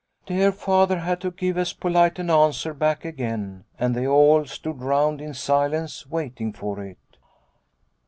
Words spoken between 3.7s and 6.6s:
and they all stood round in silence, waiting